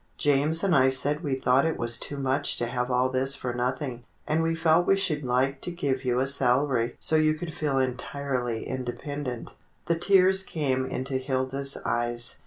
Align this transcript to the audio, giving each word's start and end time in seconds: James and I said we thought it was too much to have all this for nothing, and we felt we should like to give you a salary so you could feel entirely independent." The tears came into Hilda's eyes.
James 0.17 0.63
and 0.63 0.75
I 0.75 0.89
said 0.89 1.21
we 1.23 1.35
thought 1.35 1.63
it 1.63 1.77
was 1.77 1.95
too 1.99 2.17
much 2.17 2.57
to 2.57 2.65
have 2.65 2.89
all 2.89 3.11
this 3.11 3.35
for 3.35 3.53
nothing, 3.53 4.03
and 4.27 4.41
we 4.41 4.55
felt 4.55 4.87
we 4.87 4.95
should 4.97 5.23
like 5.23 5.61
to 5.61 5.69
give 5.71 6.03
you 6.03 6.17
a 6.17 6.25
salary 6.25 6.95
so 6.99 7.17
you 7.17 7.35
could 7.35 7.53
feel 7.53 7.77
entirely 7.77 8.67
independent." 8.67 9.51
The 9.85 9.99
tears 9.99 10.41
came 10.41 10.87
into 10.87 11.17
Hilda's 11.19 11.77
eyes. 11.85 12.37